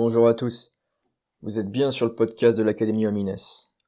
Bonjour 0.00 0.28
à 0.28 0.34
tous. 0.34 0.76
Vous 1.42 1.58
êtes 1.58 1.72
bien 1.72 1.90
sur 1.90 2.06
le 2.06 2.14
podcast 2.14 2.56
de 2.56 2.62
l'Académie 2.62 3.08
Homines. 3.08 3.34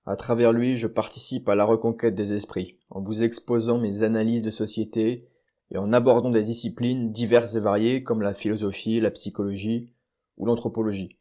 À 0.06 0.16
travers 0.16 0.52
lui, 0.52 0.76
je 0.76 0.88
participe 0.88 1.48
à 1.48 1.54
la 1.54 1.64
reconquête 1.64 2.16
des 2.16 2.32
esprits, 2.32 2.80
en 2.90 3.00
vous 3.00 3.22
exposant 3.22 3.78
mes 3.78 4.02
analyses 4.02 4.42
de 4.42 4.50
société 4.50 5.28
et 5.70 5.78
en 5.78 5.92
abordant 5.92 6.30
des 6.30 6.42
disciplines 6.42 7.12
diverses 7.12 7.54
et 7.54 7.60
variées 7.60 8.02
comme 8.02 8.22
la 8.22 8.34
philosophie, 8.34 8.98
la 8.98 9.12
psychologie 9.12 9.94
ou 10.36 10.46
l'anthropologie. 10.46 11.16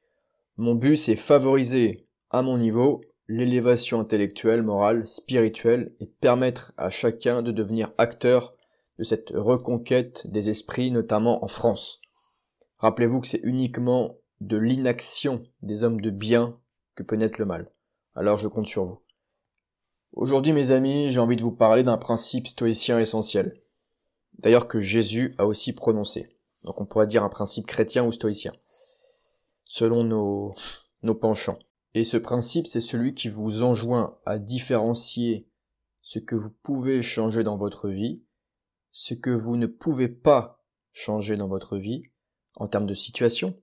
Mon 0.57 0.73
but, 0.73 0.97
c'est 0.97 1.15
favoriser, 1.15 2.07
à 2.31 2.41
mon 2.41 2.57
niveau, 2.57 3.01
l'élévation 3.27 3.99
intellectuelle, 3.99 4.63
morale, 4.63 5.05
spirituelle 5.05 5.93
et 5.99 6.07
permettre 6.07 6.73
à 6.77 6.89
chacun 6.89 7.43
de 7.43 7.51
devenir 7.51 7.93
acteur 7.99 8.55
de 8.97 9.03
cette 9.03 9.29
reconquête 9.35 10.25
des 10.31 10.49
esprits, 10.49 10.89
notamment 10.89 11.45
en 11.45 11.47
France. 11.47 12.01
Rappelez-vous 12.79 13.21
que 13.21 13.27
c'est 13.27 13.41
uniquement 13.43 14.15
de 14.41 14.57
l'inaction 14.57 15.43
des 15.61 15.83
hommes 15.83 16.01
de 16.01 16.09
bien 16.09 16.59
que 16.95 17.03
peut 17.03 17.15
naître 17.15 17.39
le 17.39 17.45
mal. 17.45 17.71
Alors 18.15 18.37
je 18.37 18.47
compte 18.47 18.67
sur 18.67 18.85
vous. 18.85 19.01
Aujourd'hui 20.13 20.53
mes 20.53 20.71
amis, 20.71 21.11
j'ai 21.11 21.19
envie 21.19 21.35
de 21.35 21.43
vous 21.43 21.51
parler 21.51 21.83
d'un 21.83 21.97
principe 21.97 22.47
stoïcien 22.47 22.99
essentiel. 22.99 23.61
D'ailleurs 24.39 24.67
que 24.67 24.79
Jésus 24.79 25.31
a 25.37 25.45
aussi 25.45 25.73
prononcé. 25.73 26.37
Donc 26.63 26.79
on 26.81 26.85
pourrait 26.85 27.07
dire 27.07 27.23
un 27.23 27.29
principe 27.29 27.67
chrétien 27.67 28.05
ou 28.05 28.11
stoïcien. 28.11 28.53
Selon 29.65 30.03
nos, 30.03 30.53
nos 31.03 31.15
penchants. 31.15 31.59
Et 31.93 32.03
ce 32.03 32.17
principe, 32.17 32.67
c'est 32.67 32.81
celui 32.81 33.13
qui 33.13 33.29
vous 33.29 33.63
enjoint 33.63 34.17
à 34.25 34.39
différencier 34.39 35.47
ce 36.01 36.19
que 36.19 36.35
vous 36.35 36.51
pouvez 36.63 37.01
changer 37.01 37.43
dans 37.43 37.57
votre 37.57 37.89
vie, 37.89 38.23
ce 38.91 39.13
que 39.13 39.29
vous 39.29 39.57
ne 39.57 39.67
pouvez 39.67 40.07
pas 40.07 40.63
changer 40.91 41.35
dans 41.35 41.47
votre 41.47 41.77
vie, 41.77 42.03
en 42.55 42.67
termes 42.67 42.87
de 42.87 42.93
situation, 42.93 43.59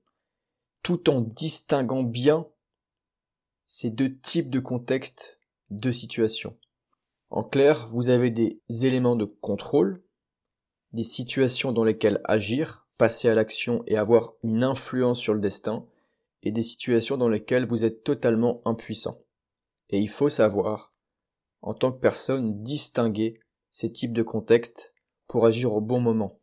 tout 0.82 1.10
en 1.10 1.20
distinguant 1.20 2.02
bien 2.02 2.46
ces 3.66 3.90
deux 3.90 4.16
types 4.18 4.50
de 4.50 4.60
contextes, 4.60 5.40
de 5.70 5.90
situations. 5.90 6.56
En 7.30 7.42
clair, 7.42 7.88
vous 7.90 8.08
avez 8.08 8.30
des 8.30 8.60
éléments 8.68 9.16
de 9.16 9.24
contrôle, 9.24 10.02
des 10.92 11.04
situations 11.04 11.72
dans 11.72 11.84
lesquelles 11.84 12.20
agir, 12.24 12.88
passer 12.96 13.28
à 13.28 13.34
l'action 13.34 13.82
et 13.86 13.96
avoir 13.96 14.34
une 14.42 14.62
influence 14.62 15.18
sur 15.18 15.34
le 15.34 15.40
destin, 15.40 15.86
et 16.42 16.52
des 16.52 16.62
situations 16.62 17.16
dans 17.16 17.28
lesquelles 17.28 17.66
vous 17.66 17.84
êtes 17.84 18.04
totalement 18.04 18.62
impuissant. 18.64 19.20
Et 19.90 19.98
il 19.98 20.08
faut 20.08 20.28
savoir, 20.28 20.94
en 21.60 21.74
tant 21.74 21.90
que 21.90 21.98
personne, 21.98 22.62
distinguer 22.62 23.40
ces 23.70 23.90
types 23.90 24.12
de 24.12 24.22
contextes 24.22 24.94
pour 25.26 25.44
agir 25.44 25.72
au 25.72 25.80
bon 25.80 26.00
moment. 26.00 26.40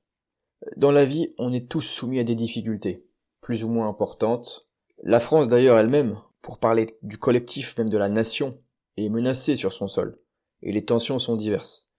Dans 0.76 0.92
la 0.92 1.06
vie, 1.06 1.34
on 1.38 1.54
est 1.54 1.70
tous 1.70 1.82
soumis 1.82 2.20
à 2.20 2.24
des 2.24 2.36
difficultés 2.36 3.08
plus 3.44 3.64
ou 3.64 3.70
moins 3.70 3.88
importante. 3.88 4.68
La 5.04 5.20
France 5.20 5.48
d'ailleurs 5.48 5.78
elle-même, 5.78 6.18
pour 6.42 6.58
parler 6.58 6.98
du 7.04 7.20
collectif 7.20 7.78
même 7.78 7.90
de 7.90 7.98
la 7.98 8.10
nation, 8.10 8.58
est 8.98 9.10
menacée 9.10 9.56
sur 9.56 9.74
son 9.74 9.88
sol, 9.88 10.20
et 10.64 10.72
les 10.72 10.86
tensions 10.86 11.20
sont 11.20 11.36
diverses. 11.36 11.90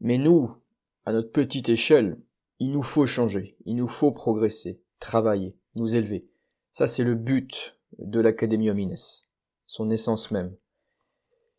Mais 0.00 0.18
nous, 0.18 0.50
à 1.04 1.12
notre 1.12 1.30
petite 1.30 1.68
échelle, 1.68 2.18
il 2.58 2.70
nous 2.70 2.82
faut 2.82 3.06
changer, 3.06 3.56
il 3.66 3.76
nous 3.76 3.86
faut 3.86 4.10
progresser, 4.10 4.82
travailler, 4.98 5.58
nous 5.76 5.94
élever. 5.94 6.30
Ça 6.72 6.88
c'est 6.88 7.04
le 7.04 7.14
but 7.14 7.78
de 7.98 8.18
l'Académie 8.18 8.70
Homines, 8.70 8.96
son 9.66 9.90
essence 9.90 10.30
même. 10.30 10.56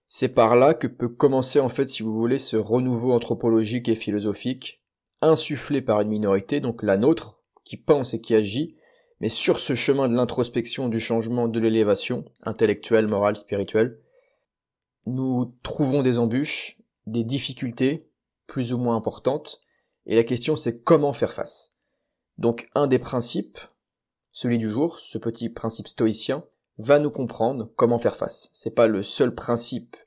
C'est 0.07 0.29
par 0.29 0.55
là 0.55 0.73
que 0.73 0.87
peut 0.87 1.09
commencer 1.09 1.59
en 1.59 1.69
fait, 1.69 1.89
si 1.89 2.01
vous 2.01 2.13
voulez, 2.13 2.39
ce 2.39 2.55
renouveau 2.55 3.11
anthropologique 3.13 3.89
et 3.89 3.95
philosophique, 3.95 4.81
insufflé 5.21 5.81
par 5.81 6.01
une 6.01 6.09
minorité, 6.09 6.59
donc 6.59 6.81
la 6.81 6.97
nôtre, 6.97 7.43
qui 7.63 7.77
pense 7.77 8.13
et 8.13 8.21
qui 8.21 8.33
agit, 8.33 8.76
mais 9.19 9.29
sur 9.29 9.59
ce 9.59 9.75
chemin 9.75 10.07
de 10.07 10.15
l'introspection, 10.15 10.89
du 10.89 10.99
changement, 10.99 11.47
de 11.47 11.59
l'élévation, 11.59 12.25
intellectuelle, 12.43 13.07
morale, 13.07 13.35
spirituelle, 13.35 13.99
nous 15.05 15.55
trouvons 15.63 16.03
des 16.03 16.19
embûches, 16.19 16.81
des 17.05 17.23
difficultés, 17.23 18.09
plus 18.45 18.73
ou 18.73 18.77
moins 18.77 18.95
importantes, 18.95 19.61
et 20.05 20.15
la 20.15 20.23
question 20.23 20.55
c'est 20.55 20.81
comment 20.81 21.13
faire 21.13 21.33
face? 21.33 21.75
Donc 22.37 22.69
un 22.75 22.87
des 22.87 22.99
principes, 22.99 23.59
celui 24.31 24.59
du 24.59 24.69
jour, 24.69 24.99
ce 24.99 25.17
petit 25.17 25.49
principe 25.49 25.87
stoïcien, 25.87 26.45
va 26.77 26.99
nous 26.99 27.09
comprendre 27.09 27.71
comment 27.75 27.97
faire 27.97 28.15
face. 28.15 28.49
C'est 28.53 28.75
pas 28.75 28.87
le 28.87 29.01
seul 29.01 29.33
principe 29.33 29.97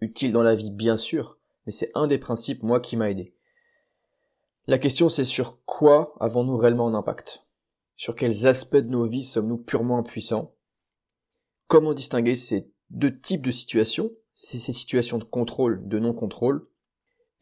utile 0.00 0.32
dans 0.32 0.42
la 0.42 0.54
vie, 0.54 0.70
bien 0.70 0.96
sûr, 0.96 1.38
mais 1.66 1.72
c'est 1.72 1.90
un 1.94 2.06
des 2.06 2.18
principes, 2.18 2.62
moi, 2.62 2.80
qui 2.80 2.96
m'a 2.96 3.10
aidé. 3.10 3.34
La 4.66 4.78
question 4.78 5.10
c'est 5.10 5.26
sur 5.26 5.62
quoi 5.64 6.14
avons-nous 6.20 6.56
réellement 6.56 6.88
un 6.88 6.94
impact? 6.94 7.44
Sur 7.96 8.14
quels 8.14 8.46
aspects 8.46 8.76
de 8.76 8.88
nos 8.88 9.06
vies 9.06 9.24
sommes-nous 9.24 9.58
purement 9.58 9.98
impuissants? 9.98 10.54
Comment 11.66 11.94
distinguer 11.94 12.34
ces 12.34 12.70
deux 12.90 13.18
types 13.20 13.44
de 13.44 13.50
situations, 13.50 14.10
ces 14.32 14.58
situations 14.58 15.18
de 15.18 15.24
contrôle, 15.24 15.86
de 15.88 15.98
non-contrôle, 15.98 16.66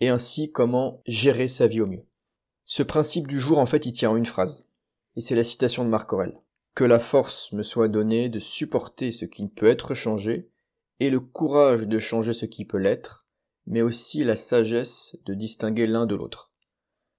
et 0.01 0.09
ainsi 0.09 0.53
comment 0.53 1.03
gérer 1.07 1.49
sa 1.49 1.67
vie 1.67 1.81
au 1.81 1.87
mieux? 1.87 2.07
Ce 2.65 2.83
principe 2.83 3.27
du 3.27 3.41
jour, 3.41 3.59
en 3.59 3.67
fait, 3.67 3.87
il 3.87 3.93
tient 3.93 4.11
en 4.11 4.17
une 4.17 4.27
phrase. 4.27 4.65
Et 5.17 5.21
c'est 5.21 5.35
la 5.35 5.45
citation 5.45 5.85
de 5.85 5.91
Marc 5.91 6.12
Aurel. 6.12 6.41
Que 6.75 6.85
la 6.85 6.99
force 6.99 7.53
me 7.53 7.62
soit 7.62 7.89
donnée 7.89 8.29
de 8.29 8.39
supporter 8.39 9.12
ce 9.12 9.25
qui 9.25 9.43
ne 9.43 9.49
peut 9.49 9.67
être 9.67 9.95
changé, 9.95 10.51
et 11.01 11.11
le 11.11 11.21
courage 11.21 11.89
de 11.89 11.99
changer 11.99 12.33
ce 12.33 12.47
qui 12.47 12.65
peut 12.65 12.79
l'être, 12.79 13.27
mais 13.67 13.83
aussi 13.83 14.25
la 14.25 14.37
sagesse 14.37 15.17
de 15.25 15.35
distinguer 15.35 15.87
l'un 15.87 16.07
de 16.07 16.15
l'autre. 16.15 16.53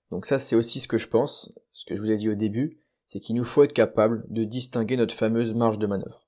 Donc 0.09 0.25
ça, 0.25 0.39
c'est 0.39 0.55
aussi 0.55 0.79
ce 0.79 0.87
que 0.87 0.97
je 0.97 1.07
pense, 1.07 1.51
ce 1.73 1.85
que 1.85 1.95
je 1.95 2.01
vous 2.01 2.11
ai 2.11 2.17
dit 2.17 2.29
au 2.29 2.35
début, 2.35 2.82
c'est 3.13 3.19
qu'il 3.19 3.35
nous 3.35 3.43
faut 3.43 3.61
être 3.61 3.73
capable 3.73 4.25
de 4.33 4.43
distinguer 4.43 4.97
notre 4.97 5.13
fameuse 5.13 5.53
marge 5.53 5.77
de 5.77 5.85
manœuvre. 5.85 6.25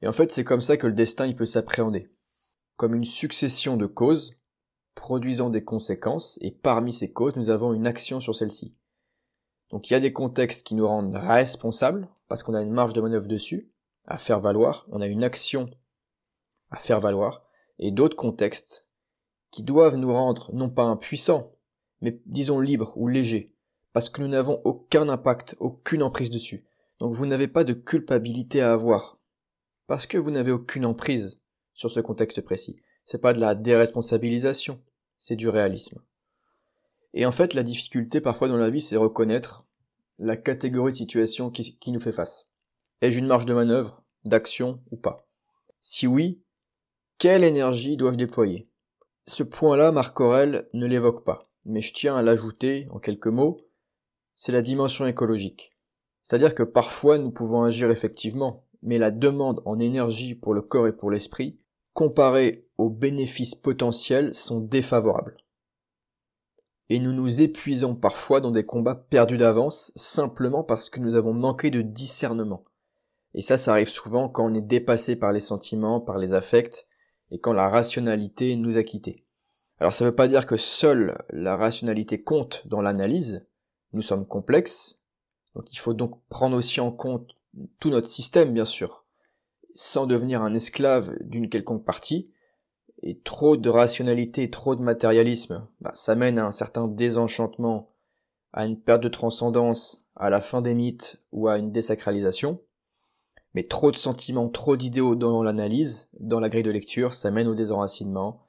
Et 0.00 0.06
en 0.06 0.12
fait, 0.12 0.30
c'est 0.30 0.44
comme 0.44 0.60
ça 0.60 0.76
que 0.76 0.86
le 0.86 0.92
destin 0.92 1.26
il 1.26 1.34
peut 1.34 1.44
s'appréhender. 1.44 2.08
Comme 2.76 2.94
une 2.94 3.04
succession 3.04 3.76
de 3.76 3.86
causes, 3.86 4.36
produisant 4.94 5.50
des 5.50 5.64
conséquences, 5.64 6.38
et 6.40 6.52
parmi 6.52 6.92
ces 6.92 7.12
causes, 7.12 7.34
nous 7.34 7.50
avons 7.50 7.74
une 7.74 7.88
action 7.88 8.20
sur 8.20 8.36
celle-ci. 8.36 8.78
Donc 9.70 9.90
il 9.90 9.94
y 9.94 9.96
a 9.96 10.00
des 10.00 10.12
contextes 10.12 10.64
qui 10.64 10.76
nous 10.76 10.86
rendent 10.86 11.16
responsables, 11.16 12.08
parce 12.28 12.44
qu'on 12.44 12.54
a 12.54 12.62
une 12.62 12.70
marge 12.70 12.92
de 12.92 13.00
manœuvre 13.00 13.26
dessus, 13.26 13.72
à 14.06 14.16
faire 14.16 14.38
valoir, 14.38 14.86
on 14.92 15.00
a 15.00 15.08
une 15.08 15.24
action 15.24 15.68
à 16.70 16.76
faire 16.76 17.00
valoir, 17.00 17.42
et 17.80 17.90
d'autres 17.90 18.16
contextes 18.16 18.86
qui 19.50 19.64
doivent 19.64 19.96
nous 19.96 20.12
rendre 20.12 20.54
non 20.54 20.70
pas 20.70 20.84
impuissants, 20.84 21.56
mais 22.00 22.22
disons 22.24 22.60
libres 22.60 22.92
ou 22.96 23.08
légers, 23.08 23.52
parce 23.92 24.08
que 24.08 24.20
nous 24.20 24.28
n'avons 24.28 24.60
aucun 24.64 25.08
impact, 25.08 25.56
aucune 25.58 26.02
emprise 26.02 26.30
dessus. 26.30 26.66
Donc 26.98 27.14
vous 27.14 27.26
n'avez 27.26 27.48
pas 27.48 27.64
de 27.64 27.72
culpabilité 27.72 28.60
à 28.60 28.72
avoir, 28.72 29.18
parce 29.86 30.06
que 30.06 30.18
vous 30.18 30.30
n'avez 30.30 30.52
aucune 30.52 30.86
emprise 30.86 31.40
sur 31.74 31.90
ce 31.90 32.00
contexte 32.00 32.40
précis. 32.42 32.76
C'est 33.04 33.20
pas 33.20 33.32
de 33.32 33.40
la 33.40 33.54
déresponsabilisation, 33.54 34.82
c'est 35.18 35.36
du 35.36 35.48
réalisme. 35.48 36.00
Et 37.14 37.26
en 37.26 37.32
fait, 37.32 37.54
la 37.54 37.62
difficulté 37.62 38.20
parfois 38.20 38.48
dans 38.48 38.56
la 38.56 38.70
vie, 38.70 38.80
c'est 38.80 38.96
reconnaître 38.96 39.66
la 40.18 40.36
catégorie 40.36 40.92
de 40.92 40.98
situation 40.98 41.50
qui, 41.50 41.78
qui 41.78 41.90
nous 41.90 42.00
fait 42.00 42.12
face. 42.12 42.48
Ai-je 43.00 43.18
une 43.18 43.26
marge 43.26 43.46
de 43.46 43.54
manœuvre, 43.54 44.04
d'action 44.24 44.82
ou 44.90 44.96
pas? 44.96 45.26
Si 45.80 46.06
oui, 46.06 46.42
quelle 47.18 47.42
énergie 47.42 47.96
dois-je 47.96 48.16
déployer? 48.16 48.68
Ce 49.26 49.42
point-là, 49.42 49.92
Marc 49.92 50.20
Aurel 50.20 50.68
ne 50.74 50.86
l'évoque 50.86 51.24
pas, 51.24 51.50
mais 51.64 51.80
je 51.80 51.92
tiens 51.94 52.16
à 52.16 52.22
l'ajouter 52.22 52.86
en 52.90 52.98
quelques 52.98 53.26
mots, 53.26 53.66
c'est 54.42 54.52
la 54.52 54.62
dimension 54.62 55.06
écologique. 55.06 55.76
C'est-à-dire 56.22 56.54
que 56.54 56.62
parfois 56.62 57.18
nous 57.18 57.30
pouvons 57.30 57.62
agir 57.62 57.90
effectivement, 57.90 58.64
mais 58.80 58.96
la 58.96 59.10
demande 59.10 59.60
en 59.66 59.78
énergie 59.78 60.34
pour 60.34 60.54
le 60.54 60.62
corps 60.62 60.86
et 60.86 60.96
pour 60.96 61.10
l'esprit, 61.10 61.60
comparée 61.92 62.66
aux 62.78 62.88
bénéfices 62.88 63.54
potentiels, 63.54 64.32
sont 64.32 64.60
défavorables. 64.62 65.36
Et 66.88 67.00
nous 67.00 67.12
nous 67.12 67.42
épuisons 67.42 67.94
parfois 67.94 68.40
dans 68.40 68.50
des 68.50 68.64
combats 68.64 68.94
perdus 68.94 69.36
d'avance 69.36 69.92
simplement 69.94 70.64
parce 70.64 70.88
que 70.88 71.00
nous 71.00 71.16
avons 71.16 71.34
manqué 71.34 71.70
de 71.70 71.82
discernement. 71.82 72.64
Et 73.34 73.42
ça, 73.42 73.58
ça 73.58 73.72
arrive 73.72 73.90
souvent 73.90 74.30
quand 74.30 74.50
on 74.50 74.54
est 74.54 74.62
dépassé 74.62 75.16
par 75.16 75.32
les 75.32 75.40
sentiments, 75.40 76.00
par 76.00 76.16
les 76.16 76.32
affects, 76.32 76.88
et 77.30 77.40
quand 77.40 77.52
la 77.52 77.68
rationalité 77.68 78.56
nous 78.56 78.78
a 78.78 78.84
quittés. 78.84 79.26
Alors 79.80 79.92
ça 79.92 80.06
ne 80.06 80.08
veut 80.08 80.16
pas 80.16 80.28
dire 80.28 80.46
que 80.46 80.56
seule 80.56 81.22
la 81.28 81.58
rationalité 81.58 82.22
compte 82.22 82.66
dans 82.66 82.80
l'analyse, 82.80 83.46
nous 83.92 84.02
sommes 84.02 84.26
complexes, 84.26 85.02
donc 85.54 85.72
il 85.72 85.78
faut 85.78 85.94
donc 85.94 86.20
prendre 86.28 86.56
aussi 86.56 86.80
en 86.80 86.92
compte 86.92 87.36
tout 87.80 87.90
notre 87.90 88.08
système, 88.08 88.52
bien 88.52 88.64
sûr, 88.64 89.04
sans 89.74 90.06
devenir 90.06 90.42
un 90.42 90.54
esclave 90.54 91.14
d'une 91.20 91.48
quelconque 91.48 91.84
partie, 91.84 92.30
et 93.02 93.18
trop 93.18 93.56
de 93.56 93.68
rationalité, 93.68 94.50
trop 94.50 94.76
de 94.76 94.82
matérialisme, 94.82 95.66
bah, 95.80 95.92
ça 95.94 96.14
mène 96.14 96.38
à 96.38 96.46
un 96.46 96.52
certain 96.52 96.86
désenchantement, 96.86 97.90
à 98.52 98.66
une 98.66 98.78
perte 98.78 99.02
de 99.02 99.08
transcendance, 99.08 100.06
à 100.16 100.28
la 100.28 100.40
fin 100.40 100.60
des 100.60 100.74
mythes 100.74 101.24
ou 101.32 101.48
à 101.48 101.56
une 101.56 101.72
désacralisation. 101.72 102.60
Mais 103.54 103.62
trop 103.62 103.90
de 103.90 103.96
sentiments, 103.96 104.48
trop 104.48 104.76
d'idéaux 104.76 105.16
dans 105.16 105.42
l'analyse, 105.42 106.08
dans 106.20 106.40
la 106.40 106.48
grille 106.48 106.62
de 106.62 106.70
lecture, 106.70 107.14
ça 107.14 107.30
mène 107.30 107.48
au 107.48 107.54
désenracinement, 107.54 108.46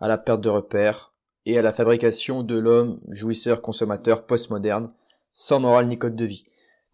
à 0.00 0.06
la 0.06 0.18
perte 0.18 0.42
de 0.42 0.50
repères, 0.50 1.13
et 1.46 1.58
à 1.58 1.62
la 1.62 1.72
fabrication 1.72 2.42
de 2.42 2.58
l'homme 2.58 3.00
jouisseur-consommateur 3.08 4.26
postmoderne, 4.26 4.92
sans 5.32 5.60
morale 5.60 5.88
ni 5.88 5.98
code 5.98 6.16
de 6.16 6.24
vie. 6.24 6.44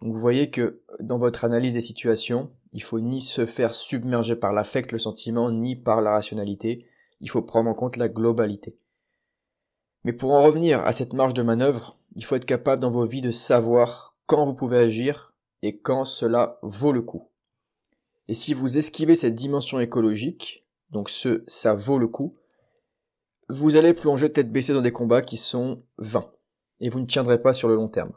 Donc 0.00 0.12
vous 0.12 0.20
voyez 0.20 0.50
que 0.50 0.80
dans 1.00 1.18
votre 1.18 1.44
analyse 1.44 1.74
des 1.74 1.80
situations, 1.80 2.50
Il 2.72 2.82
faut 2.82 3.00
ni 3.00 3.20
se 3.20 3.46
faire 3.46 3.74
submerger 3.74 4.36
par 4.36 4.52
l'affect, 4.52 4.92
le 4.92 4.98
sentiment, 4.98 5.50
ni 5.50 5.74
par 5.74 6.00
la 6.00 6.12
rationalité. 6.12 6.86
Il 7.20 7.28
faut 7.28 7.42
prendre 7.42 7.68
en 7.68 7.74
compte 7.74 7.96
la 7.96 8.08
globalité. 8.08 8.78
Mais 10.04 10.12
pour 10.12 10.32
en 10.32 10.42
revenir 10.42 10.80
à 10.80 10.92
cette 10.92 11.12
marge 11.12 11.34
de 11.34 11.42
manœuvre, 11.42 11.98
il 12.16 12.24
faut 12.24 12.36
être 12.36 12.46
capable 12.46 12.80
dans 12.80 12.90
vos 12.90 13.06
vies 13.06 13.20
de 13.20 13.30
savoir 13.30 14.16
quand 14.26 14.46
vous 14.46 14.54
pouvez 14.54 14.78
agir 14.78 15.34
et 15.62 15.78
quand 15.78 16.04
cela 16.04 16.58
vaut 16.62 16.92
le 16.92 17.02
coup. 17.02 17.28
Et 18.28 18.34
si 18.34 18.54
vous 18.54 18.78
esquivez 18.78 19.16
cette 19.16 19.34
dimension 19.34 19.80
écologique, 19.80 20.66
donc 20.90 21.10
ce 21.10 21.42
ça 21.46 21.74
vaut 21.74 21.98
le 21.98 22.08
coup, 22.08 22.36
vous 23.50 23.76
allez 23.76 23.94
plonger 23.94 24.30
tête 24.30 24.52
baissée 24.52 24.72
dans 24.72 24.80
des 24.80 24.92
combats 24.92 25.22
qui 25.22 25.36
sont 25.36 25.82
vains, 25.98 26.30
et 26.78 26.88
vous 26.88 27.00
ne 27.00 27.06
tiendrez 27.06 27.42
pas 27.42 27.52
sur 27.52 27.68
le 27.68 27.74
long 27.74 27.88
terme. 27.88 28.12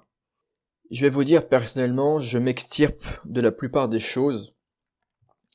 Je 0.91 1.01
vais 1.01 1.09
vous 1.09 1.23
dire 1.23 1.47
personnellement, 1.47 2.19
je 2.19 2.37
m'extirpe 2.37 3.03
de 3.25 3.41
la 3.41 3.51
plupart 3.51 3.89
des 3.89 3.99
choses, 3.99 4.55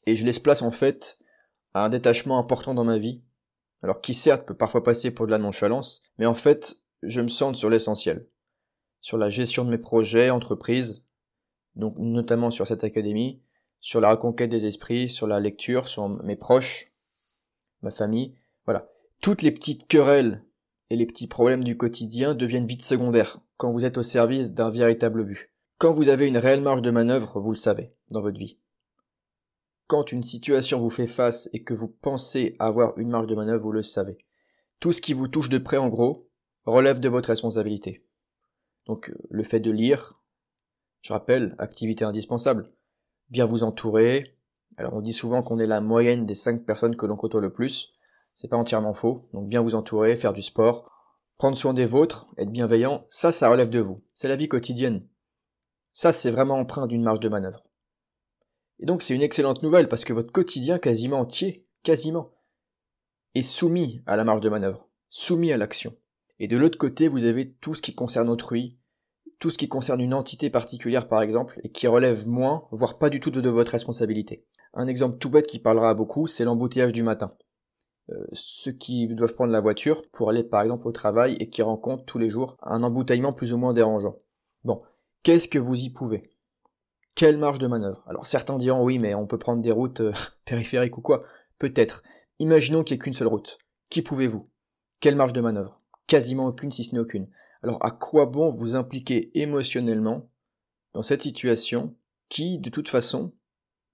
et 0.06 0.16
je 0.16 0.24
laisse 0.24 0.40
place 0.40 0.62
en 0.62 0.70
fait 0.70 1.18
à 1.74 1.84
un 1.84 1.88
détachement 1.88 2.38
important 2.38 2.74
dans 2.74 2.84
ma 2.84 2.98
vie, 2.98 3.22
alors 3.82 4.00
qui 4.00 4.14
certes 4.14 4.46
peut 4.46 4.56
parfois 4.56 4.82
passer 4.82 5.12
pour 5.12 5.26
de 5.26 5.30
la 5.30 5.38
nonchalance, 5.38 6.02
mais 6.18 6.26
en 6.26 6.34
fait, 6.34 6.82
je 7.02 7.20
me 7.20 7.28
centre 7.28 7.58
sur 7.58 7.70
l'essentiel, 7.70 8.26
sur 9.00 9.16
la 9.16 9.28
gestion 9.28 9.64
de 9.64 9.70
mes 9.70 9.78
projets, 9.78 10.30
entreprises, 10.30 11.04
donc 11.76 11.94
notamment 11.98 12.50
sur 12.50 12.66
cette 12.66 12.82
académie, 12.82 13.40
sur 13.80 14.00
la 14.00 14.10
reconquête 14.10 14.50
des 14.50 14.66
esprits, 14.66 15.08
sur 15.08 15.28
la 15.28 15.38
lecture, 15.38 15.86
sur 15.86 16.08
mes 16.08 16.34
proches, 16.34 16.92
ma 17.82 17.92
famille, 17.92 18.34
voilà. 18.64 18.90
Toutes 19.20 19.42
les 19.42 19.50
petites 19.50 19.88
querelles 19.88 20.44
et 20.90 20.96
les 20.96 21.06
petits 21.06 21.26
problèmes 21.26 21.64
du 21.64 21.76
quotidien 21.76 22.34
deviennent 22.34 22.66
vite 22.66 22.82
secondaires 22.82 23.40
quand 23.56 23.72
vous 23.72 23.84
êtes 23.84 23.98
au 23.98 24.02
service 24.02 24.52
d'un 24.52 24.70
véritable 24.70 25.24
but. 25.24 25.50
Quand 25.78 25.92
vous 25.92 26.08
avez 26.08 26.26
une 26.28 26.36
réelle 26.36 26.60
marge 26.60 26.82
de 26.82 26.90
manœuvre, 26.90 27.40
vous 27.40 27.50
le 27.50 27.56
savez, 27.56 27.92
dans 28.10 28.20
votre 28.20 28.38
vie. 28.38 28.58
Quand 29.88 30.12
une 30.12 30.22
situation 30.22 30.78
vous 30.78 30.90
fait 30.90 31.08
face 31.08 31.50
et 31.52 31.64
que 31.64 31.74
vous 31.74 31.88
pensez 31.88 32.54
avoir 32.58 32.96
une 32.96 33.10
marge 33.10 33.26
de 33.26 33.34
manœuvre, 33.34 33.64
vous 33.64 33.72
le 33.72 33.82
savez. 33.82 34.18
Tout 34.80 34.92
ce 34.92 35.00
qui 35.00 35.14
vous 35.14 35.28
touche 35.28 35.48
de 35.48 35.58
près, 35.58 35.78
en 35.78 35.88
gros, 35.88 36.28
relève 36.64 37.00
de 37.00 37.08
votre 37.08 37.30
responsabilité. 37.30 38.04
Donc, 38.86 39.12
le 39.30 39.42
fait 39.42 39.60
de 39.60 39.70
lire, 39.70 40.20
je 41.00 41.12
rappelle, 41.12 41.56
activité 41.58 42.04
indispensable. 42.04 42.70
Bien 43.30 43.46
vous 43.46 43.64
entourer. 43.64 44.36
Alors, 44.76 44.94
on 44.94 45.00
dit 45.00 45.12
souvent 45.12 45.42
qu'on 45.42 45.58
est 45.58 45.66
la 45.66 45.80
moyenne 45.80 46.24
des 46.24 46.34
cinq 46.34 46.64
personnes 46.64 46.96
que 46.96 47.06
l'on 47.06 47.16
côtoie 47.16 47.40
le 47.40 47.52
plus. 47.52 47.94
C'est 48.40 48.46
pas 48.46 48.56
entièrement 48.56 48.92
faux. 48.92 49.28
Donc 49.32 49.48
bien 49.48 49.60
vous 49.60 49.74
entourer, 49.74 50.14
faire 50.14 50.32
du 50.32 50.42
sport, 50.42 50.92
prendre 51.38 51.56
soin 51.56 51.74
des 51.74 51.86
vôtres, 51.86 52.28
être 52.36 52.52
bienveillant, 52.52 53.04
ça, 53.08 53.32
ça 53.32 53.50
relève 53.50 53.68
de 53.68 53.80
vous. 53.80 54.04
C'est 54.14 54.28
la 54.28 54.36
vie 54.36 54.46
quotidienne. 54.46 55.00
Ça, 55.92 56.12
c'est 56.12 56.30
vraiment 56.30 56.54
empreint 56.54 56.86
d'une 56.86 57.02
marge 57.02 57.18
de 57.18 57.28
manœuvre. 57.28 57.64
Et 58.78 58.86
donc 58.86 59.02
c'est 59.02 59.16
une 59.16 59.22
excellente 59.22 59.64
nouvelle 59.64 59.88
parce 59.88 60.04
que 60.04 60.12
votre 60.12 60.30
quotidien 60.30 60.78
quasiment 60.78 61.18
entier, 61.18 61.66
quasiment, 61.82 62.30
est 63.34 63.42
soumis 63.42 64.02
à 64.06 64.14
la 64.14 64.22
marge 64.22 64.40
de 64.40 64.50
manœuvre, 64.50 64.88
soumis 65.08 65.52
à 65.52 65.56
l'action. 65.56 65.96
Et 66.38 66.46
de 66.46 66.56
l'autre 66.56 66.78
côté, 66.78 67.08
vous 67.08 67.24
avez 67.24 67.54
tout 67.54 67.74
ce 67.74 67.82
qui 67.82 67.96
concerne 67.96 68.30
autrui, 68.30 68.78
tout 69.40 69.50
ce 69.50 69.58
qui 69.58 69.68
concerne 69.68 70.00
une 70.00 70.14
entité 70.14 70.48
particulière 70.48 71.08
par 71.08 71.22
exemple, 71.22 71.60
et 71.64 71.72
qui 71.72 71.88
relève 71.88 72.28
moins, 72.28 72.68
voire 72.70 72.98
pas 72.98 73.10
du 73.10 73.18
tout 73.18 73.32
de 73.32 73.48
votre 73.48 73.72
responsabilité. 73.72 74.46
Un 74.74 74.86
exemple 74.86 75.18
tout 75.18 75.28
bête 75.28 75.48
qui 75.48 75.58
parlera 75.58 75.90
à 75.90 75.94
beaucoup, 75.94 76.28
c'est 76.28 76.44
l'embouteillage 76.44 76.92
du 76.92 77.02
matin. 77.02 77.36
Euh, 78.10 78.26
ceux 78.32 78.72
qui 78.72 79.06
doivent 79.08 79.34
prendre 79.34 79.52
la 79.52 79.60
voiture 79.60 80.02
pour 80.12 80.30
aller 80.30 80.42
par 80.42 80.62
exemple 80.62 80.88
au 80.88 80.92
travail 80.92 81.36
et 81.40 81.50
qui 81.50 81.60
rencontrent 81.62 82.04
tous 82.04 82.18
les 82.18 82.30
jours 82.30 82.56
un 82.62 82.82
embouteillement 82.82 83.32
plus 83.32 83.52
ou 83.52 83.58
moins 83.58 83.74
dérangeant. 83.74 84.16
Bon, 84.64 84.82
qu'est-ce 85.22 85.48
que 85.48 85.58
vous 85.58 85.74
y 85.74 85.90
pouvez? 85.90 86.30
Quelle 87.14 87.36
marge 87.36 87.58
de 87.58 87.66
manœuvre? 87.66 88.04
Alors 88.06 88.26
certains 88.26 88.56
diront 88.56 88.82
oui 88.82 88.98
mais 88.98 89.14
on 89.14 89.26
peut 89.26 89.38
prendre 89.38 89.62
des 89.62 89.72
routes 89.72 90.00
euh, 90.00 90.12
périphériques 90.46 90.96
ou 90.96 91.02
quoi? 91.02 91.24
Peut-être. 91.58 92.02
Imaginons 92.38 92.82
qu'il 92.82 92.94
n'y 92.94 93.00
ait 93.00 93.02
qu'une 93.02 93.12
seule 93.12 93.28
route. 93.28 93.58
Qui 93.90 94.00
pouvez-vous? 94.00 94.48
Quelle 95.00 95.16
marge 95.16 95.32
de 95.32 95.40
manœuvre? 95.40 95.82
Quasiment 96.06 96.46
aucune 96.46 96.72
si 96.72 96.84
ce 96.84 96.94
n'est 96.94 97.00
aucune. 97.00 97.28
Alors 97.62 97.84
à 97.84 97.90
quoi 97.90 98.26
bon 98.26 98.50
vous 98.50 98.76
impliquer 98.76 99.30
émotionnellement 99.38 100.30
dans 100.94 101.02
cette 101.02 101.22
situation 101.22 101.96
qui, 102.28 102.58
de 102.58 102.70
toute 102.70 102.88
façon, 102.88 103.34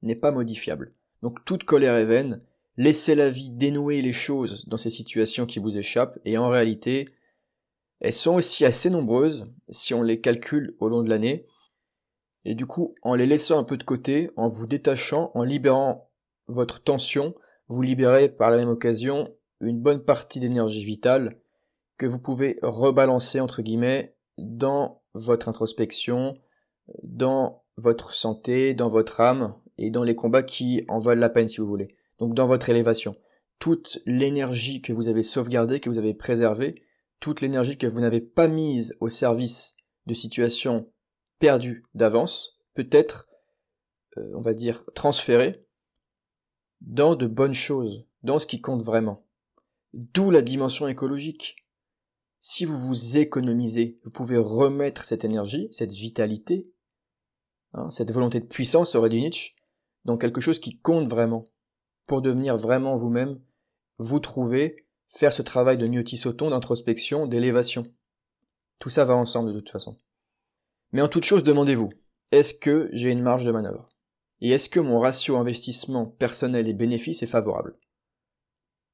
n'est 0.03 0.15
pas 0.15 0.31
modifiable? 0.31 0.95
Donc 1.23 1.45
toute 1.45 1.65
colère 1.65 1.95
est 1.95 2.05
vaine, 2.05 2.43
Laissez 2.77 3.15
la 3.15 3.31
vie 3.31 3.51
dénouer 3.51 4.03
les 4.03 4.13
choses 4.13 4.65
dans 4.67 4.77
ces 4.77 4.91
situations 4.91 5.47
qui 5.47 5.61
vous 5.61 5.79
échappent, 5.79 6.19
et 6.25 6.39
en 6.39 6.49
réalité, 6.49 7.09
elles 8.01 8.13
sont 8.13 8.35
aussi 8.35 8.65
assez 8.65 8.91
nombreuses 8.91 9.49
si 9.69 9.95
on 9.95 10.03
les 10.03 10.21
calcule 10.21 10.77
au 10.81 10.89
long 10.89 11.03
de 11.03 11.09
l'année. 11.09 11.47
Et 12.45 12.55
du 12.55 12.67
coup, 12.67 12.95
en 13.03 13.15
les 13.15 13.27
laissant 13.27 13.59
un 13.59 13.65
peu 13.65 13.77
de 13.77 13.85
côté, 13.85 14.31
en 14.37 14.49
vous 14.49 14.67
détachant, 14.67 15.31
en 15.35 15.45
libérant 15.45 16.11
votre 16.49 16.83
tension, 16.83 17.35
vous 17.69 17.81
libérez 17.81 18.29
par 18.29 18.51
la 18.51 18.57
même 18.57 18.69
occasion 18.69 19.35
une 19.61 19.81
bonne 19.81 20.05
partie 20.05 20.41
d'énergie 20.41 20.85
vitale 20.85 21.41
que 21.97 22.07
vous 22.07 22.19
pouvez 22.19 22.59
rebalancer 22.63 23.41
entre 23.41 23.63
guillemets 23.63 24.17
dans 24.37 25.01
votre 25.15 25.49
introspection, 25.49 26.37
dans 27.03 27.63
votre 27.77 28.15
santé, 28.15 28.75
dans 28.75 28.89
votre 28.89 29.21
âme 29.21 29.55
et 29.79 29.91
dans 29.91 30.03
les 30.03 30.17
combats 30.17 30.43
qui 30.43 30.85
en 30.89 30.99
valent 30.99 31.21
la 31.21 31.31
peine 31.31 31.49
si 31.49 31.61
vous 31.61 31.67
voulez 31.67 31.97
donc 32.19 32.35
dans 32.35 32.47
votre 32.47 32.71
élévation. 32.71 33.17
Toute 33.59 34.01
l'énergie 34.07 34.83
que 34.83 34.93
vous 34.93 35.09
avez 35.09 35.23
sauvegardée, 35.23 35.81
que 35.81 35.89
vous 35.89 35.99
avez 35.99 36.15
préservée, 36.15 36.83
toute 37.21 37.41
l'énergie 37.41 37.79
que 37.79 37.87
vous 37.87 38.01
n'avez 38.01 38.21
pas 38.21 38.49
mise 38.49 38.97
au 39.01 39.09
service 39.09 39.77
de 40.07 40.15
situations 40.15 40.93
perdues 41.39 41.85
d'avance, 41.95 42.59
peut 42.75 42.89
être, 42.91 43.29
euh, 44.19 44.33
on 44.35 44.43
va 44.43 44.55
dire, 44.55 44.85
transférée 44.95 45.67
dans 46.81 47.15
de 47.15 47.27
bonnes 47.27 47.55
choses, 47.55 48.07
dans 48.23 48.39
ce 48.39 48.47
qui 48.47 48.61
compte 48.61 48.83
vraiment. 48.83 49.27
D'où 49.95 50.31
la 50.31 50.43
dimension 50.43 50.89
écologique. 50.89 51.57
Si 52.41 52.65
vous 52.65 52.79
vous 52.79 53.17
économisez, 53.17 54.01
vous 54.05 54.11
pouvez 54.11 54.37
remettre 54.37 55.05
cette 55.05 55.25
énergie, 55.25 55.69
cette 55.71 55.93
vitalité, 55.93 56.75
hein, 57.73 57.89
cette 57.89 58.11
volonté 58.11 58.41
de 58.41 58.47
puissance, 58.47 58.95
aurait 58.97 59.09
dit 59.09 59.21
Nietzsche, 59.21 59.55
dans 60.05 60.19
quelque 60.19 60.43
chose 60.43 60.59
qui 60.59 60.79
compte 60.79 61.09
vraiment 61.09 61.51
pour 62.07 62.21
devenir 62.21 62.57
vraiment 62.57 62.97
vous-même, 62.97 63.41
vous 63.99 64.21
trouver, 64.21 64.87
faire 65.09 65.33
ce 65.33 65.43
travail 65.43 65.79
de 65.79 65.87
niotisoton, 65.87 66.51
d'introspection, 66.51 67.27
d'élévation. 67.27 67.85
Tout 68.79 68.91
ça 68.91 69.05
va 69.05 69.15
ensemble 69.15 69.53
de 69.53 69.61
toute 69.61 69.71
façon. 69.71 69.97
Mais 70.93 71.03
en 71.03 71.09
toute 71.09 71.25
chose, 71.25 71.45
demandez-vous, 71.45 71.91
est-ce 72.33 72.55
que 72.55 72.89
j'ai 72.93 73.11
une 73.11 73.23
marge 73.23 73.45
de 73.45 73.53
manœuvre? 73.53 73.89
Et 74.41 74.51
est-ce 74.51 74.69
que 74.69 74.81
mon 74.81 75.01
ratio 75.01 75.37
investissement 75.37 76.07
personnel 76.07 76.69
et 76.69 76.75
bénéfice 76.75 77.23
est 77.23 77.29
favorable? 77.29 77.79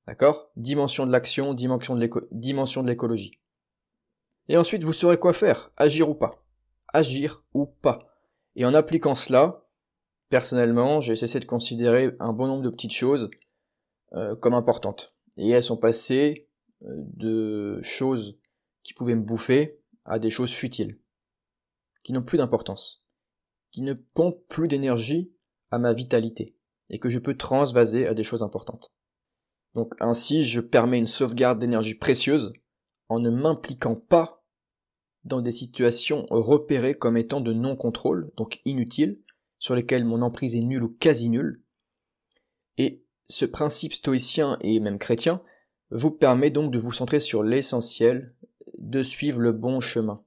D'accord? 0.07 0.51
Dimension 0.57 1.07
de 1.07 1.13
l'action, 1.13 1.55
dimension 1.55 1.95
de 1.97 2.89
l'écologie. 2.89 3.41
Et 4.49 4.57
ensuite, 4.57 4.83
vous 4.83 4.93
saurez 4.93 5.17
quoi 5.17 5.33
faire, 5.33 5.71
agir 5.77 6.09
ou 6.09 6.15
pas. 6.15 6.45
Agir 6.89 7.45
ou 7.55 7.67
pas. 7.67 8.15
Et 8.57 8.65
en 8.65 8.75
appliquant 8.75 9.15
cela, 9.15 9.60
Personnellement, 10.31 11.01
j'ai 11.01 11.17
cessé 11.17 11.41
de 11.41 11.45
considérer 11.45 12.13
un 12.21 12.33
bon 12.33 12.47
nombre 12.47 12.63
de 12.63 12.71
petites 12.71 12.95
choses 12.95 13.31
euh, 14.13 14.37
comme 14.37 14.55
importantes. 14.55 15.17
Et 15.37 15.51
elles 15.51 15.65
sont 15.65 15.77
passées 15.77 16.49
euh, 16.83 16.95
de 16.97 17.81
choses 17.83 18.39
qui 18.85 18.95
pouvaient 18.95 19.17
me 19.17 19.25
bouffer 19.25 19.81
à 20.05 20.21
des 20.21 20.31
choses 20.31 20.53
futiles, 20.53 21.01
qui 22.05 22.13
n'ont 22.13 22.23
plus 22.23 22.39
d'importance, 22.39 23.05
qui 23.73 23.83
ne 23.83 23.93
pompent 23.93 24.47
plus 24.49 24.69
d'énergie 24.69 25.33
à 25.73 25.79
ma 25.79 25.93
vitalité, 25.93 26.57
et 26.89 27.01
que 27.01 27.09
je 27.09 27.19
peux 27.19 27.37
transvaser 27.37 28.07
à 28.07 28.15
des 28.15 28.23
choses 28.23 28.45
importantes. 28.45 28.93
Donc 29.75 29.95
ainsi, 30.01 30.45
je 30.45 30.61
permets 30.61 30.99
une 30.99 31.07
sauvegarde 31.07 31.59
d'énergie 31.59 31.95
précieuse 31.97 32.53
en 33.09 33.19
ne 33.19 33.31
m'impliquant 33.31 33.97
pas 33.97 34.45
dans 35.25 35.43
des 35.43 35.53
situations 35.53 36.25
repérées 36.31 36.95
comme 36.95 37.17
étant 37.17 37.41
de 37.41 37.53
non-contrôle, 37.53 38.31
donc 38.37 38.61
inutiles, 38.65 39.21
sur 39.61 39.77
lesquels 39.77 40.05
mon 40.05 40.23
emprise 40.23 40.57
est 40.57 40.63
nulle 40.63 40.83
ou 40.83 40.89
quasi 40.89 41.29
nulle. 41.29 41.63
Et 42.79 43.05
ce 43.29 43.45
principe 43.45 43.93
stoïcien 43.93 44.59
et 44.63 44.81
même 44.81 44.99
chrétien 44.99 45.43
vous 45.91 46.11
permet 46.11 46.51
donc 46.51 46.73
de 46.73 46.79
vous 46.79 46.93
centrer 46.93 47.21
sur 47.21 47.45
l'essentiel, 47.45 48.35
de 48.79 49.03
suivre 49.03 49.39
le 49.39 49.53
bon 49.53 49.81
chemin. 49.81 50.25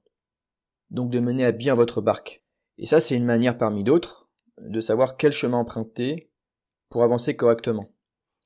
Donc 0.90 1.10
de 1.10 1.18
mener 1.18 1.44
à 1.44 1.52
bien 1.52 1.74
votre 1.74 2.00
barque. 2.00 2.42
Et 2.78 2.86
ça, 2.86 3.00
c'est 3.00 3.16
une 3.16 3.24
manière 3.24 3.58
parmi 3.58 3.82
d'autres 3.82 4.30
de 4.60 4.80
savoir 4.80 5.16
quel 5.16 5.32
chemin 5.32 5.58
emprunter 5.58 6.30
pour 6.88 7.02
avancer 7.02 7.34
correctement. 7.34 7.90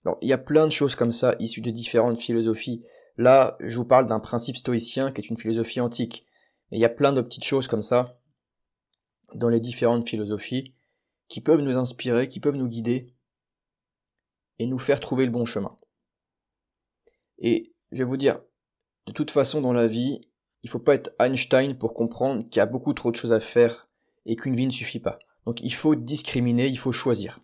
Alors, 0.04 0.16
il 0.23 0.28
y 0.28 0.33
a 0.33 0.38
plein 0.38 0.66
de 0.66 0.73
choses 0.73 0.95
comme 0.95 1.12
ça 1.12 1.37
issues 1.38 1.61
de 1.61 1.71
différentes 1.71 2.18
philosophies. 2.18 2.83
Là, 3.18 3.59
je 3.61 3.76
vous 3.76 3.85
parle 3.85 4.07
d'un 4.07 4.21
principe 4.21 4.57
stoïcien 4.57 5.12
qui 5.12 5.21
est 5.21 5.28
une 5.28 5.37
philosophie 5.37 5.80
antique. 5.80 6.25
Et 6.71 6.76
il 6.76 6.80
y 6.80 6.87
a 6.87 6.90
plein 6.90 7.12
de 7.12 7.21
petites 7.21 7.45
choses 7.45 7.68
comme 7.68 7.83
ça 7.83 8.18
dans 9.35 9.50
les 9.50 9.61
différentes 9.61 10.09
philosophies 10.09 10.73
qui 11.28 11.40
peuvent 11.40 11.61
nous 11.61 11.76
inspirer, 11.76 12.28
qui 12.28 12.40
peuvent 12.40 12.56
nous 12.56 12.68
guider 12.68 13.14
et 14.58 14.66
nous 14.66 14.78
faire 14.78 15.00
trouver 15.00 15.25
le 15.25 15.30
bon 15.30 15.47
chemin. 15.47 15.78
Et 17.38 17.73
je 17.92 17.99
vais 17.99 18.04
vous 18.04 18.16
dire, 18.16 18.40
de 19.06 19.12
toute 19.12 19.30
façon 19.30 19.61
dans 19.61 19.73
la 19.73 19.87
vie, 19.87 20.28
il 20.62 20.70
faut 20.70 20.78
pas 20.78 20.94
être 20.94 21.14
Einstein 21.20 21.78
pour 21.78 21.94
comprendre 21.94 22.42
qu'il 22.49 22.58
y 22.58 22.61
a 22.61 22.66
beaucoup 22.66 22.92
trop 22.92 23.11
de 23.11 23.16
choses 23.16 23.32
à 23.32 23.40
faire 23.40 23.88
et 24.26 24.37
qu'une 24.37 24.56
vie 24.56 24.66
ne 24.66 24.73
suffit 24.73 25.00
pas. 25.00 25.18
Donc 25.47 25.61
il 25.62 25.73
faut 25.73 25.94
discriminer, 25.94 26.66
il 26.66 26.78
faut 26.78 26.92
choisir. 26.92 27.40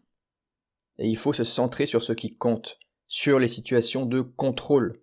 Et 0.98 1.08
il 1.08 1.16
faut 1.16 1.32
se 1.32 1.44
centrer 1.44 1.86
sur 1.86 2.02
ce 2.02 2.12
qui 2.12 2.36
compte, 2.36 2.78
sur 3.06 3.38
les 3.38 3.48
situations 3.48 4.06
de 4.06 4.20
contrôle. 4.20 5.00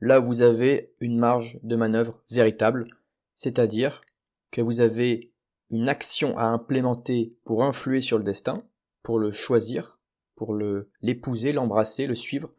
Là, 0.00 0.18
vous 0.18 0.40
avez 0.40 0.94
une 1.00 1.18
marge 1.18 1.58
de 1.62 1.76
manœuvre 1.76 2.22
véritable, 2.30 2.88
c'est-à-dire 3.34 4.02
que 4.50 4.60
vous 4.60 4.80
avez 4.80 5.29
une 5.70 5.88
action 5.88 6.36
à 6.36 6.44
implémenter 6.44 7.36
pour 7.44 7.64
influer 7.64 8.00
sur 8.00 8.18
le 8.18 8.24
destin, 8.24 8.64
pour 9.02 9.18
le 9.18 9.30
choisir, 9.30 10.00
pour 10.34 10.54
le, 10.54 10.90
l'épouser, 11.00 11.52
l'embrasser, 11.52 12.06
le 12.06 12.14
suivre, 12.14 12.52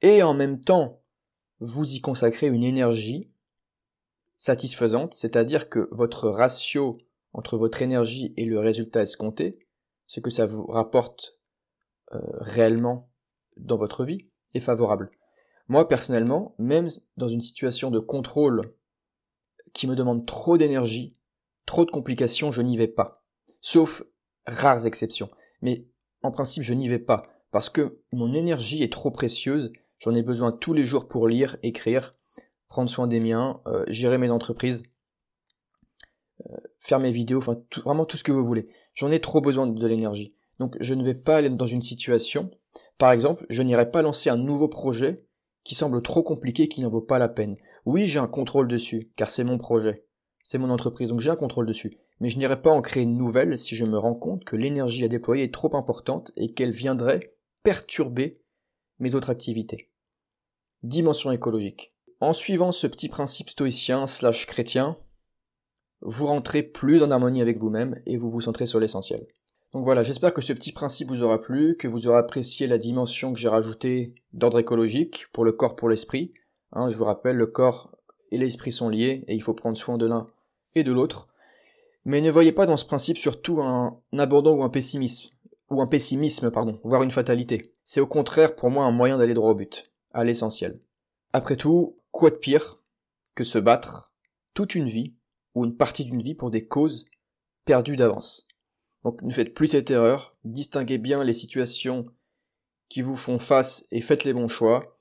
et 0.00 0.22
en 0.22 0.34
même 0.34 0.60
temps, 0.60 1.02
vous 1.60 1.94
y 1.94 2.00
consacrez 2.00 2.48
une 2.48 2.64
énergie 2.64 3.30
satisfaisante, 4.36 5.14
c'est-à-dire 5.14 5.68
que 5.68 5.88
votre 5.92 6.28
ratio 6.28 6.98
entre 7.32 7.56
votre 7.56 7.82
énergie 7.82 8.34
et 8.36 8.44
le 8.44 8.58
résultat 8.58 9.02
escompté, 9.02 9.58
ce 10.06 10.20
que 10.20 10.30
ça 10.30 10.46
vous 10.46 10.66
rapporte 10.66 11.38
euh, 12.12 12.18
réellement 12.40 13.10
dans 13.56 13.76
votre 13.76 14.04
vie, 14.04 14.28
est 14.54 14.60
favorable. 14.60 15.10
Moi, 15.68 15.88
personnellement, 15.88 16.54
même 16.58 16.88
dans 17.16 17.28
une 17.28 17.40
situation 17.40 17.90
de 17.90 17.98
contrôle 17.98 18.74
qui 19.72 19.86
me 19.86 19.94
demande 19.94 20.26
trop 20.26 20.58
d'énergie, 20.58 21.16
trop 21.66 21.84
de 21.84 21.90
complications, 21.90 22.52
je 22.52 22.62
n'y 22.62 22.76
vais 22.76 22.88
pas. 22.88 23.24
Sauf 23.60 24.02
rares 24.46 24.86
exceptions. 24.86 25.30
Mais 25.60 25.86
en 26.22 26.30
principe, 26.30 26.62
je 26.62 26.74
n'y 26.74 26.88
vais 26.88 26.98
pas. 26.98 27.22
Parce 27.50 27.70
que 27.70 28.00
mon 28.12 28.32
énergie 28.32 28.82
est 28.82 28.92
trop 28.92 29.10
précieuse, 29.10 29.72
j'en 29.98 30.14
ai 30.14 30.22
besoin 30.22 30.52
tous 30.52 30.72
les 30.72 30.84
jours 30.84 31.06
pour 31.06 31.28
lire, 31.28 31.56
écrire, 31.62 32.14
prendre 32.68 32.90
soin 32.90 33.06
des 33.06 33.20
miens, 33.20 33.60
euh, 33.66 33.84
gérer 33.88 34.18
mes 34.18 34.30
entreprises, 34.30 34.84
euh, 36.50 36.56
faire 36.80 36.98
mes 36.98 37.10
vidéos, 37.10 37.38
enfin 37.38 37.62
vraiment 37.84 38.06
tout 38.06 38.16
ce 38.16 38.24
que 38.24 38.32
vous 38.32 38.44
voulez. 38.44 38.68
J'en 38.94 39.10
ai 39.10 39.20
trop 39.20 39.40
besoin 39.40 39.66
de 39.66 39.86
l'énergie. 39.86 40.34
Donc 40.58 40.76
je 40.80 40.94
ne 40.94 41.04
vais 41.04 41.14
pas 41.14 41.36
aller 41.36 41.50
dans 41.50 41.66
une 41.66 41.82
situation, 41.82 42.50
par 42.98 43.12
exemple, 43.12 43.46
je 43.50 43.62
n'irai 43.62 43.90
pas 43.90 44.02
lancer 44.02 44.30
un 44.30 44.36
nouveau 44.36 44.68
projet 44.68 45.26
qui 45.64 45.74
semble 45.74 46.02
trop 46.02 46.22
compliqué, 46.22 46.68
qui 46.68 46.80
n'en 46.80 46.90
vaut 46.90 47.00
pas 47.00 47.18
la 47.18 47.28
peine. 47.28 47.54
Oui, 47.84 48.06
j'ai 48.06 48.18
un 48.18 48.26
contrôle 48.26 48.68
dessus, 48.68 49.12
car 49.16 49.30
c'est 49.30 49.44
mon 49.44 49.58
projet, 49.58 50.06
c'est 50.42 50.58
mon 50.58 50.70
entreprise, 50.70 51.08
donc 51.08 51.20
j'ai 51.20 51.30
un 51.30 51.36
contrôle 51.36 51.66
dessus. 51.66 51.98
Mais 52.20 52.28
je 52.28 52.38
n'irai 52.38 52.60
pas 52.60 52.70
en 52.70 52.82
créer 52.82 53.02
une 53.02 53.16
nouvelle 53.16 53.58
si 53.58 53.76
je 53.76 53.84
me 53.84 53.98
rends 53.98 54.14
compte 54.14 54.44
que 54.44 54.56
l'énergie 54.56 55.04
à 55.04 55.08
déployer 55.08 55.44
est 55.44 55.54
trop 55.54 55.74
importante 55.76 56.32
et 56.36 56.48
qu'elle 56.48 56.70
viendrait 56.70 57.36
perturber 57.62 58.40
mes 58.98 59.14
autres 59.14 59.30
activités. 59.30 59.90
Dimension 60.82 61.32
écologique. 61.32 61.94
En 62.20 62.32
suivant 62.32 62.72
ce 62.72 62.86
petit 62.86 63.08
principe 63.08 63.50
stoïcien 63.50 64.06
slash 64.06 64.46
chrétien, 64.46 64.96
vous 66.00 66.26
rentrez 66.26 66.62
plus 66.62 67.02
en 67.02 67.10
harmonie 67.10 67.42
avec 67.42 67.58
vous-même 67.58 68.00
et 68.06 68.16
vous 68.16 68.30
vous 68.30 68.40
centrez 68.40 68.66
sur 68.66 68.80
l'essentiel. 68.80 69.26
Donc 69.72 69.84
voilà, 69.84 70.02
j'espère 70.02 70.34
que 70.34 70.42
ce 70.42 70.52
petit 70.52 70.72
principe 70.72 71.08
vous 71.08 71.22
aura 71.22 71.40
plu, 71.40 71.76
que 71.78 71.88
vous 71.88 72.06
aurez 72.06 72.18
apprécié 72.18 72.66
la 72.66 72.78
dimension 72.78 73.32
que 73.32 73.38
j'ai 73.38 73.48
rajoutée 73.48 74.14
d'ordre 74.32 74.58
écologique 74.58 75.26
pour 75.32 75.44
le 75.44 75.52
corps, 75.52 75.76
pour 75.76 75.88
l'esprit. 75.88 76.34
Hein, 76.72 76.88
je 76.90 76.96
vous 76.96 77.04
rappelle, 77.04 77.36
le 77.36 77.46
corps 77.46 77.96
et 78.32 78.38
l'esprit 78.38 78.72
sont 78.72 78.88
liés 78.88 79.24
et 79.28 79.34
il 79.34 79.42
faut 79.42 79.54
prendre 79.54 79.76
soin 79.76 79.98
de 79.98 80.06
l'un 80.06 80.28
et 80.74 80.82
de 80.82 80.90
l'autre. 80.90 81.28
Mais 82.04 82.20
ne 82.20 82.30
voyez 82.30 82.50
pas 82.50 82.66
dans 82.66 82.76
ce 82.76 82.84
principe 82.84 83.18
surtout 83.18 83.60
un 83.60 84.00
abandon 84.18 84.58
ou 84.58 84.64
un 84.64 84.70
pessimisme, 84.70 85.30
ou 85.70 85.80
un 85.80 85.86
pessimisme, 85.86 86.50
pardon, 86.50 86.80
voire 86.82 87.04
une 87.04 87.12
fatalité. 87.12 87.74
C'est 87.84 88.00
au 88.00 88.06
contraire 88.06 88.56
pour 88.56 88.70
moi 88.70 88.84
un 88.84 88.90
moyen 88.90 89.18
d'aller 89.18 89.34
droit 89.34 89.50
au 89.50 89.54
but, 89.54 89.92
à 90.12 90.24
l'essentiel. 90.24 90.80
Après 91.32 91.56
tout, 91.56 91.98
quoi 92.10 92.30
de 92.30 92.36
pire 92.36 92.80
que 93.34 93.44
se 93.44 93.58
battre 93.58 94.12
toute 94.54 94.74
une 94.74 94.88
vie 94.88 95.14
ou 95.54 95.64
une 95.64 95.76
partie 95.76 96.04
d'une 96.04 96.22
vie 96.22 96.34
pour 96.34 96.50
des 96.50 96.66
causes 96.66 97.04
perdues 97.64 97.96
d'avance? 97.96 98.48
Donc 99.04 99.22
ne 99.22 99.30
faites 99.30 99.54
plus 99.54 99.68
cette 99.68 99.90
erreur, 99.90 100.36
distinguez 100.44 100.98
bien 100.98 101.22
les 101.22 101.32
situations 101.32 102.06
qui 102.88 103.02
vous 103.02 103.16
font 103.16 103.38
face 103.38 103.86
et 103.90 104.00
faites 104.00 104.24
les 104.24 104.32
bons 104.32 104.48
choix. 104.48 104.98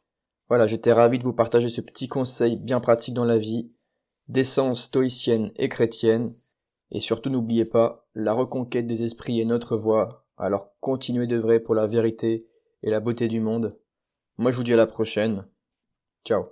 Voilà, 0.52 0.68
j'étais 0.68 0.92
ravi 0.92 1.18
de 1.18 1.24
vous 1.24 1.32
partager 1.32 1.70
ce 1.70 1.80
petit 1.80 2.10
conseil 2.10 2.58
bien 2.58 2.82
pratique 2.82 3.14
dans 3.14 3.24
la 3.24 3.38
vie, 3.38 3.72
d'essence 4.28 4.84
stoïcienne 4.84 5.54
et 5.56 5.70
chrétienne. 5.70 6.36
Et 6.92 7.00
surtout 7.00 7.30
n'oubliez 7.30 7.64
pas, 7.64 8.06
la 8.16 8.34
reconquête 8.34 8.86
des 8.86 9.04
esprits 9.04 9.40
est 9.40 9.46
notre 9.46 9.78
voie, 9.78 10.28
alors 10.36 10.78
continuez 10.82 11.26
de 11.26 11.38
vrai 11.38 11.62
pour 11.62 11.74
la 11.74 11.88
vérité 11.88 12.48
et 12.84 12.90
la 12.90 13.00
beauté 13.00 13.30
du 13.30 13.40
monde. 13.40 13.80
Moi 14.38 14.52
je 14.52 14.58
vous 14.58 14.66
dis 14.66 14.74
à 14.74 14.76
la 14.76 14.88
prochaine. 14.88 15.48
Ciao. 16.26 16.48